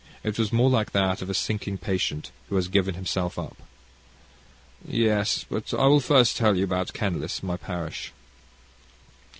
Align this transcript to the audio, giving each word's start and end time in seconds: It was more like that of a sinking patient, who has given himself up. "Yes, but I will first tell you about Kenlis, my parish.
It 0.23 0.39
was 0.39 0.51
more 0.51 0.67
like 0.67 0.93
that 0.93 1.21
of 1.21 1.29
a 1.29 1.35
sinking 1.35 1.77
patient, 1.77 2.31
who 2.49 2.55
has 2.55 2.67
given 2.69 2.95
himself 2.95 3.37
up. 3.37 3.55
"Yes, 4.83 5.45
but 5.47 5.71
I 5.75 5.85
will 5.85 5.99
first 5.99 6.37
tell 6.37 6.55
you 6.57 6.63
about 6.63 6.93
Kenlis, 6.95 7.43
my 7.43 7.55
parish. 7.55 8.11